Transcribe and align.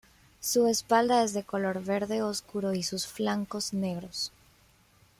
Su 0.39 0.65
espalda 0.65 1.21
es 1.23 1.33
de 1.33 1.43
color 1.43 1.83
verde 1.83 2.23
oscuro 2.23 2.73
y 2.73 2.81
sus 2.81 3.05
flancos 3.05 3.71
negros. 3.71 4.31